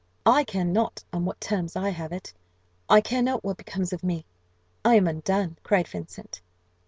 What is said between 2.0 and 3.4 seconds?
it I care